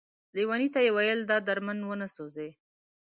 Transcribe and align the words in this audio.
ليوني 0.35 0.67
ته 0.73 0.79
يې 0.85 0.91
ويل 0.97 1.19
دا 1.29 1.37
درمند 1.47 1.81
ونه 1.85 2.07
سوځې، 2.15 2.49